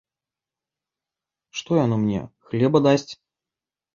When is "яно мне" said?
1.83-2.21